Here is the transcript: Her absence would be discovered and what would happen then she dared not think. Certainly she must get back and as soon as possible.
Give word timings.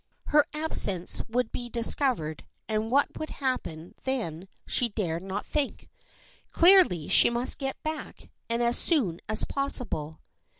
Her 0.29 0.47
absence 0.51 1.21
would 1.29 1.51
be 1.51 1.69
discovered 1.69 2.47
and 2.67 2.89
what 2.89 3.19
would 3.19 3.29
happen 3.29 3.93
then 4.01 4.47
she 4.65 4.89
dared 4.89 5.21
not 5.21 5.45
think. 5.45 5.91
Certainly 6.55 7.09
she 7.09 7.29
must 7.29 7.59
get 7.59 7.83
back 7.83 8.31
and 8.49 8.63
as 8.63 8.79
soon 8.79 9.21
as 9.29 9.43
possible. 9.43 10.19